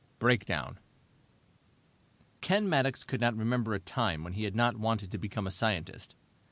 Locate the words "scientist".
5.51-6.15